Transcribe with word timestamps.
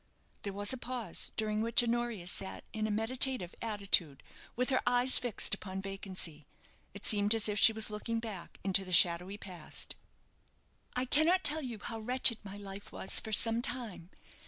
'"There 0.41 0.51
was 0.53 0.73
a 0.73 0.77
pause, 0.77 1.29
during 1.37 1.61
which 1.61 1.83
Honoria 1.83 2.25
sat 2.25 2.63
in 2.73 2.87
a 2.87 2.89
meditative 2.89 3.53
attitude, 3.61 4.23
with 4.55 4.71
her 4.71 4.81
eyes 4.87 5.19
fixed 5.19 5.53
upon 5.53 5.79
vacancy. 5.79 6.47
It 6.95 7.05
seemed 7.05 7.35
as 7.35 7.47
if 7.47 7.59
she 7.59 7.71
was 7.71 7.91
looking 7.91 8.17
back 8.19 8.57
into 8.63 8.83
the 8.83 8.93
shadowy 8.93 9.37
past. 9.37 9.95
"I 10.95 11.05
cannot 11.05 11.43
tell 11.43 11.61
you 11.61 11.77
how 11.79 11.99
wretched 11.99 12.39
my 12.43 12.57
life 12.57 12.91
was 12.91 13.19
for 13.19 13.31
some 13.31 13.61
time. 13.61 14.09